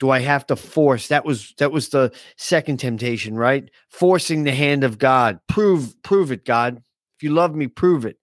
do 0.00 0.10
I 0.10 0.20
have 0.20 0.46
to 0.46 0.56
force? 0.56 1.08
That 1.08 1.24
was 1.24 1.54
that 1.58 1.72
was 1.72 1.88
the 1.88 2.12
second 2.36 2.78
temptation, 2.78 3.36
right? 3.36 3.68
Forcing 3.88 4.44
the 4.44 4.54
hand 4.54 4.84
of 4.84 4.98
God. 4.98 5.40
Prove 5.48 6.00
prove 6.02 6.30
it, 6.30 6.44
God. 6.44 6.82
If 7.16 7.22
you 7.22 7.30
love 7.30 7.54
me, 7.54 7.66
prove 7.66 8.06
it. 8.06 8.16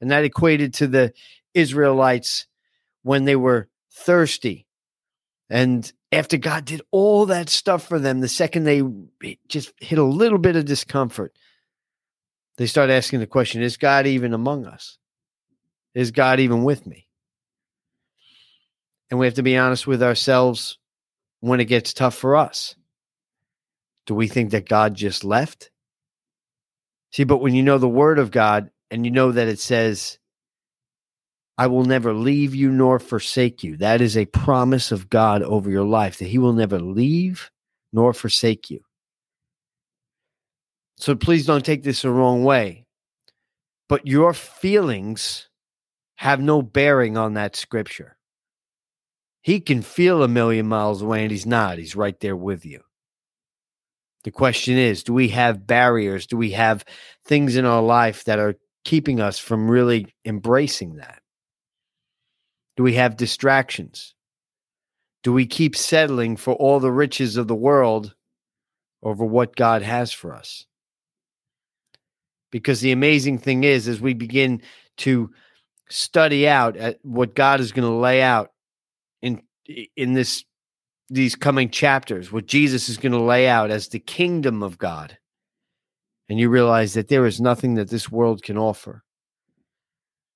And 0.00 0.10
that 0.10 0.24
equated 0.24 0.74
to 0.74 0.86
the 0.86 1.12
Israelites 1.54 2.46
when 3.02 3.24
they 3.24 3.36
were 3.36 3.68
thirsty. 3.92 4.66
And 5.50 5.90
after 6.12 6.36
God 6.36 6.64
did 6.64 6.82
all 6.90 7.26
that 7.26 7.48
stuff 7.48 7.86
for 7.88 7.98
them, 7.98 8.20
the 8.20 8.28
second 8.28 8.64
they 8.64 8.82
just 9.48 9.72
hit 9.80 9.98
a 9.98 10.04
little 10.04 10.38
bit 10.38 10.56
of 10.56 10.64
discomfort, 10.64 11.36
they 12.56 12.66
start 12.66 12.90
asking 12.90 13.20
the 13.20 13.26
question 13.26 13.62
Is 13.62 13.76
God 13.76 14.06
even 14.06 14.34
among 14.34 14.66
us? 14.66 14.98
Is 15.94 16.10
God 16.10 16.40
even 16.40 16.64
with 16.64 16.86
me? 16.86 17.06
And 19.10 19.18
we 19.18 19.26
have 19.26 19.34
to 19.34 19.42
be 19.42 19.56
honest 19.56 19.86
with 19.86 20.02
ourselves 20.02 20.78
when 21.40 21.60
it 21.60 21.66
gets 21.66 21.92
tough 21.92 22.14
for 22.14 22.36
us? 22.36 22.74
Do 24.06 24.14
we 24.14 24.28
think 24.28 24.50
that 24.50 24.68
God 24.68 24.94
just 24.94 25.24
left? 25.24 25.70
See, 27.12 27.24
but 27.24 27.38
when 27.38 27.54
you 27.54 27.62
know 27.62 27.78
the 27.78 27.88
word 27.88 28.18
of 28.18 28.30
God 28.30 28.70
and 28.90 29.04
you 29.04 29.10
know 29.10 29.32
that 29.32 29.48
it 29.48 29.60
says, 29.60 30.18
I 31.56 31.66
will 31.66 31.84
never 31.84 32.14
leave 32.14 32.54
you 32.54 32.70
nor 32.70 32.98
forsake 32.98 33.64
you, 33.64 33.76
that 33.78 34.00
is 34.00 34.16
a 34.16 34.26
promise 34.26 34.92
of 34.92 35.10
God 35.10 35.42
over 35.42 35.70
your 35.70 35.84
life 35.84 36.18
that 36.18 36.28
He 36.28 36.38
will 36.38 36.52
never 36.52 36.78
leave 36.78 37.50
nor 37.92 38.12
forsake 38.12 38.70
you. 38.70 38.80
So 40.98 41.14
please 41.14 41.46
don't 41.46 41.64
take 41.64 41.82
this 41.82 42.02
the 42.02 42.10
wrong 42.10 42.44
way. 42.44 42.84
But 43.88 44.06
your 44.06 44.34
feelings 44.34 45.48
have 46.16 46.40
no 46.40 46.62
bearing 46.62 47.16
on 47.16 47.34
that 47.34 47.56
scripture. 47.56 48.16
He 49.40 49.60
can 49.60 49.82
feel 49.82 50.22
a 50.22 50.28
million 50.28 50.66
miles 50.66 51.00
away 51.00 51.22
and 51.22 51.30
he's 51.30 51.46
not. 51.46 51.78
He's 51.78 51.96
right 51.96 52.18
there 52.20 52.36
with 52.36 52.66
you. 52.66 52.82
The 54.24 54.32
question 54.32 54.76
is 54.76 55.04
do 55.04 55.14
we 55.14 55.28
have 55.28 55.66
barriers? 55.66 56.26
Do 56.26 56.36
we 56.36 56.50
have 56.50 56.84
things 57.24 57.56
in 57.56 57.64
our 57.64 57.80
life 57.80 58.24
that 58.24 58.38
are 58.38 58.56
keeping 58.88 59.20
us 59.20 59.38
from 59.38 59.70
really 59.70 60.06
embracing 60.24 60.96
that? 60.96 61.20
Do 62.78 62.82
we 62.82 62.94
have 62.94 63.18
distractions? 63.18 64.14
Do 65.22 65.30
we 65.34 65.44
keep 65.44 65.76
settling 65.76 66.36
for 66.38 66.54
all 66.54 66.80
the 66.80 66.90
riches 66.90 67.36
of 67.36 67.48
the 67.48 67.54
world 67.54 68.14
over 69.02 69.26
what 69.26 69.54
God 69.54 69.82
has 69.82 70.10
for 70.10 70.34
us? 70.34 70.64
Because 72.50 72.80
the 72.80 72.92
amazing 72.92 73.36
thing 73.36 73.62
is, 73.62 73.88
as 73.88 74.00
we 74.00 74.14
begin 74.14 74.62
to 74.98 75.30
study 75.90 76.48
out 76.48 76.78
at 76.78 76.98
what 77.02 77.34
God 77.34 77.60
is 77.60 77.72
going 77.72 77.86
to 77.86 77.94
lay 77.94 78.22
out 78.22 78.52
in 79.20 79.42
in 79.96 80.14
this 80.14 80.46
these 81.10 81.34
coming 81.34 81.70
chapters 81.70 82.30
what 82.30 82.46
jesus 82.46 82.88
is 82.90 82.98
going 82.98 83.12
to 83.12 83.18
lay 83.18 83.48
out 83.48 83.70
as 83.70 83.88
the 83.88 83.98
kingdom 83.98 84.62
of 84.62 84.76
god 84.76 85.16
and 86.28 86.38
you 86.38 86.48
realize 86.48 86.94
that 86.94 87.08
there 87.08 87.26
is 87.26 87.40
nothing 87.40 87.74
that 87.74 87.88
this 87.88 88.10
world 88.10 88.42
can 88.42 88.58
offer 88.58 89.02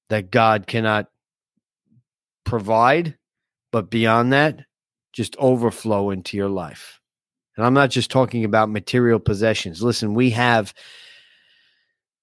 that 0.08 0.30
god 0.30 0.66
cannot 0.66 1.08
provide 2.44 3.16
but 3.70 3.90
beyond 3.90 4.32
that 4.32 4.60
just 5.12 5.36
overflow 5.36 6.10
into 6.10 6.36
your 6.36 6.48
life 6.48 7.00
and 7.56 7.64
i'm 7.64 7.74
not 7.74 7.90
just 7.90 8.10
talking 8.10 8.44
about 8.44 8.68
material 8.70 9.18
possessions 9.18 9.82
listen 9.82 10.14
we 10.14 10.30
have 10.30 10.74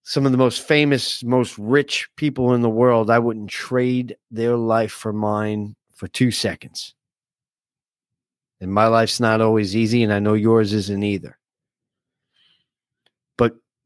some 0.03 0.25
of 0.25 0.31
the 0.31 0.38
most 0.38 0.61
famous 0.61 1.23
most 1.23 1.57
rich 1.57 2.09
people 2.15 2.53
in 2.53 2.61
the 2.61 2.69
world 2.69 3.09
i 3.09 3.19
wouldn't 3.19 3.49
trade 3.49 4.15
their 4.31 4.55
life 4.55 4.91
for 4.91 5.13
mine 5.13 5.75
for 5.99 6.07
two 6.07 6.31
seconds. 6.31 6.95
And 8.61 8.73
my 8.73 8.88
life's 8.88 9.19
not 9.19 9.41
always 9.41 9.75
easy, 9.75 10.01
and 10.01 10.13
I 10.13 10.19
know 10.19 10.33
yours 10.33 10.73
isn't 10.73 11.03
either. 11.03 11.38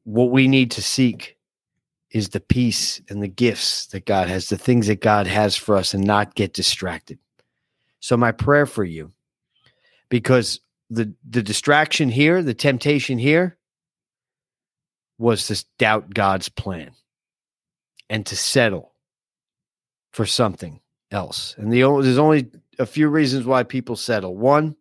What 0.03 0.31
we 0.31 0.47
need 0.47 0.71
to 0.71 0.81
seek 0.81 1.37
is 2.11 2.29
the 2.29 2.39
peace 2.39 3.01
and 3.09 3.23
the 3.23 3.27
gifts 3.27 3.87
that 3.87 4.05
God 4.05 4.27
has, 4.29 4.49
the 4.49 4.57
things 4.57 4.87
that 4.87 5.01
God 5.01 5.27
has 5.27 5.55
for 5.55 5.75
us, 5.75 5.93
and 5.93 6.03
not 6.05 6.35
get 6.35 6.53
distracted. 6.53 7.19
So, 7.99 8.17
my 8.17 8.31
prayer 8.31 8.65
for 8.65 8.83
you, 8.83 9.13
because 10.09 10.59
the, 10.89 11.13
the 11.27 11.41
distraction 11.41 12.09
here, 12.09 12.43
the 12.43 12.53
temptation 12.53 13.17
here, 13.17 13.57
was 15.17 15.47
to 15.47 15.65
doubt 15.79 16.13
God's 16.13 16.49
plan. 16.49 16.91
and 18.09 18.25
to 18.27 18.35
settle 18.35 18.93
for 20.11 20.25
something 20.25 20.81
else. 21.11 21.55
And 21.57 21.71
the 21.71 21.83
only, 21.83 22.03
there's 22.05 22.17
only 22.19 22.51
a 22.79 22.85
few 22.85 23.07
reasons 23.07 23.45
why 23.45 23.63
people 23.63 23.95
settle. 23.95 24.35
One 24.35 24.75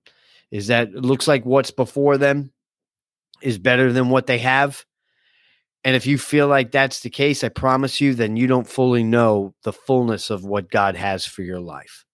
is 0.50 0.66
that 0.66 0.88
it 0.88 0.96
looks 0.96 1.26
like 1.28 1.46
what's 1.46 1.70
before 1.70 2.18
them 2.18 2.52
is 3.40 3.58
better 3.58 3.92
than 3.92 4.10
what 4.10 4.26
they 4.26 4.38
have. 4.38 4.84
And 5.84 5.96
if 5.96 6.06
you 6.06 6.16
feel 6.16 6.46
like 6.46 6.70
that's 6.70 7.00
the 7.00 7.10
case, 7.10 7.42
I 7.42 7.48
promise 7.48 8.00
you, 8.00 8.14
then 8.14 8.36
you 8.36 8.46
don't 8.46 8.68
fully 8.68 9.02
know 9.02 9.54
the 9.64 9.72
fullness 9.72 10.30
of 10.30 10.44
what 10.44 10.70
God 10.70 10.94
has 10.96 11.26
for 11.26 11.42
your 11.42 11.60
life. 11.60 12.04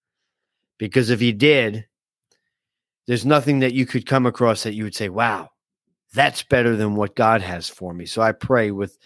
Because 0.79 1.11
if 1.11 1.21
you 1.21 1.33
did, 1.33 1.87
there's 3.07 3.27
nothing 3.27 3.61
that 3.61 3.75
you 3.75 3.85
could 3.85 4.07
come 4.07 4.27
across 4.27 4.63
that 4.63 4.75
you 4.75 4.85
would 4.85 4.95
say, 4.95 5.09
wow, 5.09 5.51
that's 6.15 6.43
better 6.43 6.77
than 6.77 6.95
what 6.95 7.15
God 7.15 7.43
has 7.43 7.69
for 7.69 7.93
me. 7.93 8.07
So 8.07 8.23
I 8.23 8.33
pray 8.33 8.71
with 8.71 8.99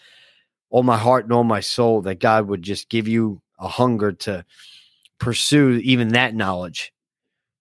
all 0.71 0.83
my 0.83 0.97
heart 0.99 1.25
and 1.25 1.33
all 1.33 1.45
my 1.45 1.61
soul 1.61 2.03
that 2.03 2.21
God 2.21 2.47
would 2.49 2.63
just 2.63 2.89
give 2.89 3.07
you 3.07 3.43
a 3.59 3.69
hunger 3.69 4.13
to 4.13 4.45
pursue 5.19 5.81
even 5.85 6.09
that 6.09 6.35
knowledge, 6.35 6.93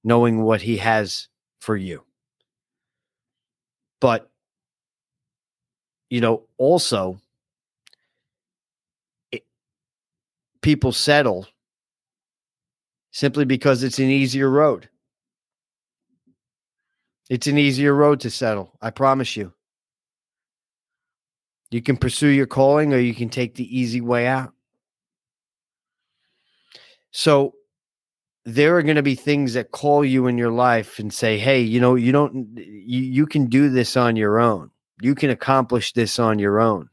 knowing 0.03 0.41
what 0.41 0.62
He 0.62 0.77
has 0.77 1.27
for 1.60 1.75
you. 1.75 2.03
But, 4.00 4.30
you 6.12 6.20
know, 6.20 6.44
also, 6.58 7.20
it, 9.32 9.44
people 10.62 10.91
settle 10.91 11.48
simply 13.12 13.46
because 13.46 13.82
it's 13.82 13.98
an 13.98 14.10
easier 14.10 14.50
road. 14.50 14.89
It's 17.30 17.48
an 17.48 17.58
easier 17.58 17.96
road 17.96 18.20
to 18.20 18.30
settle. 18.30 18.77
I 18.82 18.89
promise 18.89 19.38
you. 19.38 19.53
You 21.72 21.82
can 21.82 21.96
pursue 21.96 22.27
your 22.27 22.46
calling 22.46 22.94
or 22.94 23.00
you 23.00 23.15
can 23.15 23.30
take 23.30 23.56
the 23.56 23.80
easy 23.80 24.01
way 24.01 24.27
out. 24.27 24.51
So 27.12 27.53
there 28.44 28.75
are 28.75 28.84
going 28.84 28.98
to 28.98 29.01
be 29.01 29.15
things 29.15 29.53
that 29.53 29.72
call 29.72 30.03
you 30.03 30.27
in 30.27 30.38
your 30.38 30.51
life 30.51 31.00
and 31.00 31.13
say, 31.13 31.38
"Hey, 31.38 31.62
you 31.62 31.80
know, 31.80 31.96
you 31.96 32.12
don't 32.12 32.58
you, 32.58 33.01
you 33.01 33.25
can 33.25 33.46
do 33.46 33.70
this 33.70 33.96
on 33.96 34.18
your 34.18 34.38
own. 34.38 34.72
You 35.03 35.15
can 35.15 35.29
accomplish 35.29 35.93
this 35.93 36.20
on 36.20 36.39
your 36.39 36.60
own." 36.60 36.89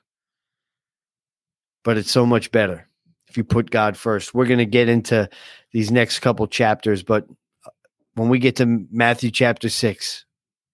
But 1.84 1.96
it's 1.96 2.10
so 2.10 2.26
much 2.26 2.50
better 2.50 2.88
if 3.28 3.36
you 3.36 3.44
put 3.44 3.70
God 3.70 3.96
first. 3.96 4.34
We're 4.34 4.46
going 4.46 4.58
to 4.58 4.66
get 4.66 4.88
into 4.88 5.28
these 5.72 5.90
next 5.90 6.20
couple 6.20 6.46
chapters, 6.46 7.02
but 7.02 7.26
uh, 7.66 7.70
when 8.14 8.28
we 8.28 8.38
get 8.38 8.56
to 8.56 8.86
Matthew 8.90 9.30
chapter 9.30 9.68
6, 9.68 10.24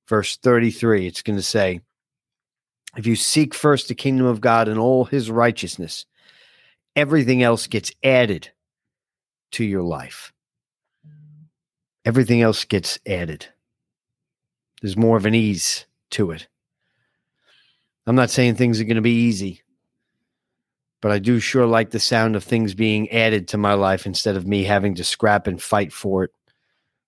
verse 0.08 0.36
33, 0.36 1.06
it's 1.06 1.22
going 1.22 1.36
to 1.36 1.42
say, 1.42 1.80
If 2.96 3.06
you 3.06 3.16
seek 3.16 3.54
first 3.54 3.88
the 3.88 3.94
kingdom 3.94 4.26
of 4.26 4.40
God 4.40 4.68
and 4.68 4.78
all 4.78 5.04
his 5.04 5.30
righteousness, 5.30 6.06
everything 6.94 7.42
else 7.42 7.66
gets 7.66 7.92
added 8.02 8.50
to 9.52 9.64
your 9.64 9.82
life. 9.82 10.32
Everything 12.04 12.42
else 12.42 12.64
gets 12.64 12.98
added. 13.06 13.46
There's 14.82 14.96
more 14.96 15.16
of 15.16 15.26
an 15.26 15.34
ease 15.34 15.86
to 16.10 16.30
it. 16.30 16.48
I'm 18.06 18.16
not 18.16 18.30
saying 18.30 18.56
things 18.56 18.80
are 18.80 18.84
going 18.84 18.96
to 18.96 19.02
be 19.02 19.22
easy, 19.22 19.62
but 21.00 21.10
I 21.10 21.18
do 21.18 21.40
sure 21.40 21.66
like 21.66 21.90
the 21.90 22.00
sound 22.00 22.36
of 22.36 22.44
things 22.44 22.74
being 22.74 23.10
added 23.10 23.48
to 23.48 23.58
my 23.58 23.74
life 23.74 24.04
instead 24.04 24.36
of 24.36 24.46
me 24.46 24.64
having 24.64 24.94
to 24.96 25.04
scrap 25.04 25.46
and 25.46 25.60
fight 25.60 25.92
for 25.92 26.24
it 26.24 26.30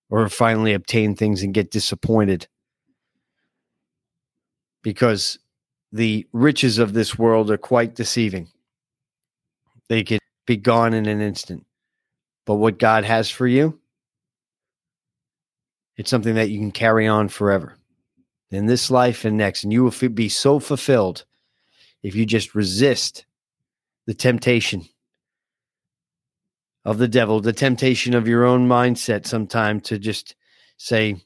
or 0.09 0.27
finally 0.29 0.73
obtain 0.73 1.15
things 1.15 1.43
and 1.43 1.53
get 1.53 1.69
disappointed 1.69 2.47
because 4.81 5.37
the 5.91 6.25
riches 6.33 6.79
of 6.79 6.93
this 6.93 7.17
world 7.17 7.51
are 7.51 7.57
quite 7.57 7.93
deceiving. 7.93 8.47
They 9.89 10.03
can 10.03 10.19
be 10.45 10.57
gone 10.57 10.93
in 10.93 11.05
an 11.05 11.21
instant. 11.21 11.65
But 12.45 12.55
what 12.55 12.79
God 12.79 13.03
has 13.03 13.29
for 13.29 13.45
you, 13.45 13.79
it's 15.97 16.09
something 16.09 16.35
that 16.35 16.49
you 16.49 16.59
can 16.59 16.71
carry 16.71 17.07
on 17.07 17.27
forever 17.27 17.76
in 18.51 18.65
this 18.65 18.89
life 18.89 19.25
and 19.25 19.37
next. 19.37 19.63
And 19.63 19.73
you 19.73 19.83
will 19.83 20.09
be 20.09 20.29
so 20.29 20.59
fulfilled 20.59 21.25
if 22.03 22.15
you 22.15 22.25
just 22.25 22.55
resist 22.55 23.25
the 24.05 24.13
temptation 24.13 24.87
of 26.85 26.97
the 26.97 27.07
devil, 27.07 27.41
the 27.41 27.53
temptation 27.53 28.13
of 28.13 28.27
your 28.27 28.45
own 28.45 28.67
mindset 28.67 29.27
sometime 29.27 29.81
to 29.81 29.99
just 29.99 30.35
say, 30.77 31.17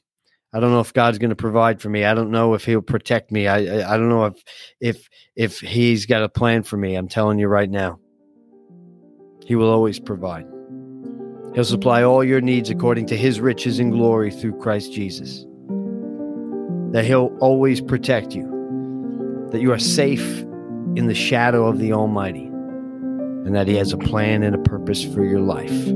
I 0.52 0.60
don't 0.60 0.72
know 0.72 0.80
if 0.80 0.92
God's 0.92 1.18
going 1.18 1.30
to 1.30 1.36
provide 1.36 1.80
for 1.80 1.88
me. 1.88 2.04
I 2.04 2.14
don't 2.14 2.30
know 2.30 2.54
if 2.54 2.64
He'll 2.64 2.82
protect 2.82 3.30
me. 3.30 3.46
I, 3.46 3.58
I 3.58 3.94
I 3.94 3.96
don't 3.96 4.08
know 4.08 4.26
if 4.26 4.42
if 4.80 5.08
if 5.34 5.60
He's 5.60 6.04
got 6.04 6.22
a 6.22 6.28
plan 6.28 6.62
for 6.62 6.76
me. 6.76 6.94
I'm 6.94 7.08
telling 7.08 7.38
you 7.38 7.48
right 7.48 7.70
now, 7.70 8.00
He 9.46 9.54
will 9.54 9.70
always 9.70 9.98
provide. 9.98 10.46
He'll 11.54 11.64
supply 11.64 12.02
all 12.02 12.24
your 12.24 12.40
needs 12.40 12.68
according 12.68 13.06
to 13.06 13.16
His 13.16 13.40
riches 13.40 13.78
and 13.78 13.92
glory 13.92 14.30
through 14.30 14.58
Christ 14.58 14.92
Jesus. 14.92 15.46
That 16.92 17.04
He'll 17.04 17.36
always 17.40 17.80
protect 17.80 18.34
you. 18.34 19.48
That 19.50 19.60
you 19.60 19.72
are 19.72 19.78
safe 19.78 20.40
in 20.94 21.06
the 21.06 21.14
shadow 21.14 21.66
of 21.66 21.78
the 21.78 21.92
Almighty, 21.92 22.44
and 22.44 23.54
that 23.54 23.66
He 23.66 23.76
has 23.76 23.92
a 23.92 23.98
plan 23.98 24.42
and 24.42 24.54
a 24.54 24.58
purpose 24.58 25.02
for 25.02 25.24
your 25.24 25.40
life. 25.40 25.86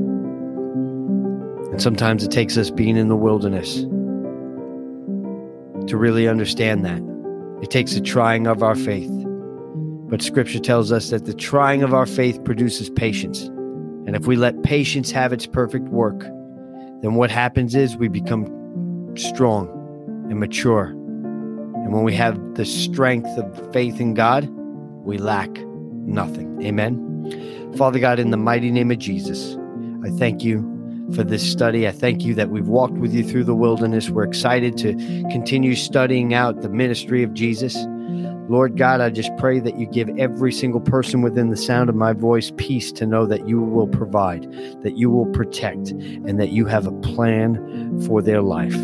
And 1.71 1.81
sometimes 1.81 2.23
it 2.23 2.31
takes 2.31 2.57
us 2.57 2.71
being 2.71 2.97
in 2.97 3.07
the 3.07 3.15
wilderness 3.15 3.81
to 5.87 5.97
really 5.97 6.27
understand 6.27 6.83
that. 6.85 7.01
It 7.61 7.69
takes 7.69 7.95
a 7.95 8.01
trying 8.01 8.47
of 8.47 8.63
our 8.63 8.75
faith. 8.75 9.11
But 10.09 10.21
scripture 10.21 10.59
tells 10.59 10.91
us 10.91 11.09
that 11.09 11.25
the 11.25 11.33
trying 11.33 11.83
of 11.83 11.93
our 11.93 12.05
faith 12.05 12.43
produces 12.43 12.89
patience. 12.89 13.41
And 13.41 14.15
if 14.15 14.25
we 14.25 14.35
let 14.35 14.63
patience 14.63 15.11
have 15.11 15.33
its 15.33 15.45
perfect 15.45 15.89
work, 15.89 16.21
then 17.01 17.15
what 17.15 17.29
happens 17.29 17.75
is 17.75 17.97
we 17.97 18.07
become 18.07 18.45
strong 19.17 19.76
and 20.29 20.39
mature. 20.39 20.85
And 20.85 21.93
when 21.93 22.03
we 22.03 22.13
have 22.15 22.55
the 22.55 22.65
strength 22.65 23.29
of 23.37 23.73
faith 23.73 23.99
in 23.99 24.13
God, 24.13 24.47
we 25.05 25.17
lack 25.17 25.49
nothing. 26.05 26.61
Amen. 26.63 27.73
Father 27.77 27.99
God, 27.99 28.19
in 28.19 28.31
the 28.31 28.37
mighty 28.37 28.71
name 28.71 28.91
of 28.91 28.99
Jesus, 28.99 29.57
I 30.03 30.09
thank 30.09 30.43
you 30.43 30.73
for 31.15 31.23
this 31.23 31.49
study. 31.49 31.87
I 31.87 31.91
thank 31.91 32.23
you 32.23 32.33
that 32.35 32.49
we've 32.49 32.67
walked 32.67 32.95
with 32.97 33.13
you 33.13 33.23
through 33.23 33.45
the 33.45 33.55
wilderness. 33.55 34.09
We're 34.09 34.23
excited 34.23 34.77
to 34.79 34.93
continue 35.31 35.75
studying 35.75 36.33
out 36.33 36.61
the 36.61 36.69
ministry 36.69 37.23
of 37.23 37.33
Jesus. 37.33 37.77
Lord 38.49 38.77
God, 38.77 39.01
I 39.01 39.09
just 39.09 39.35
pray 39.37 39.59
that 39.59 39.77
you 39.77 39.87
give 39.87 40.09
every 40.17 40.53
single 40.53 40.79
person 40.79 41.21
within 41.21 41.49
the 41.49 41.57
sound 41.57 41.89
of 41.89 41.95
my 41.95 42.13
voice 42.13 42.51
peace 42.55 42.91
to 42.93 43.05
know 43.05 43.25
that 43.25 43.47
you 43.47 43.61
will 43.61 43.87
provide, 43.87 44.49
that 44.83 44.97
you 44.97 45.09
will 45.09 45.25
protect, 45.27 45.91
and 45.91 46.39
that 46.39 46.49
you 46.49 46.65
have 46.65 46.87
a 46.87 46.91
plan 46.91 48.01
for 48.05 48.21
their 48.21 48.41
life. 48.41 48.77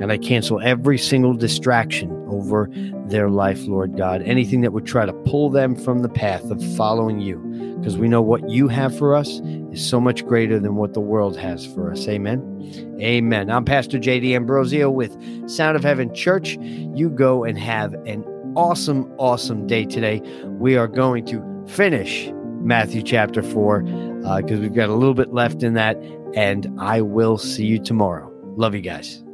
And 0.00 0.12
I 0.12 0.18
cancel 0.18 0.60
every 0.60 0.98
single 0.98 1.34
distraction 1.34 2.10
over 2.28 2.68
their 3.06 3.30
life, 3.30 3.66
Lord 3.66 3.96
God. 3.96 4.22
Anything 4.22 4.60
that 4.60 4.72
would 4.72 4.86
try 4.86 5.06
to 5.06 5.12
pull 5.12 5.50
them 5.50 5.74
from 5.74 6.02
the 6.02 6.08
path 6.08 6.50
of 6.50 6.62
following 6.76 7.20
you, 7.20 7.38
because 7.78 7.96
we 7.96 8.08
know 8.08 8.22
what 8.22 8.48
you 8.48 8.68
have 8.68 8.96
for 8.96 9.14
us 9.14 9.40
is 9.72 9.86
so 9.86 10.00
much 10.00 10.24
greater 10.26 10.58
than 10.58 10.76
what 10.76 10.94
the 10.94 11.00
world 11.00 11.36
has 11.36 11.66
for 11.66 11.90
us. 11.90 12.06
Amen. 12.08 12.96
Amen. 13.00 13.50
I'm 13.50 13.64
Pastor 13.64 13.98
JD 13.98 14.34
Ambrosio 14.34 14.90
with 14.90 15.16
Sound 15.48 15.76
of 15.76 15.84
Heaven 15.84 16.12
Church. 16.14 16.56
You 16.60 17.10
go 17.10 17.44
and 17.44 17.58
have 17.58 17.94
an 18.06 18.24
awesome, 18.56 19.12
awesome 19.18 19.66
day 19.66 19.84
today. 19.84 20.20
We 20.44 20.76
are 20.76 20.88
going 20.88 21.24
to 21.26 21.64
finish 21.68 22.30
Matthew 22.60 23.02
chapter 23.02 23.42
4 23.42 23.82
because 23.82 24.58
uh, 24.58 24.60
we've 24.60 24.74
got 24.74 24.88
a 24.88 24.94
little 24.94 25.14
bit 25.14 25.32
left 25.32 25.62
in 25.62 25.74
that. 25.74 25.96
And 26.34 26.66
I 26.78 27.00
will 27.02 27.38
see 27.38 27.66
you 27.66 27.78
tomorrow. 27.78 28.32
Love 28.56 28.74
you 28.74 28.80
guys. 28.80 29.25